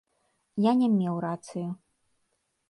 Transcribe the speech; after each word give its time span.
Я 0.69 0.73
не 0.79 0.89
меў 0.93 1.15
рацыю. 1.27 1.67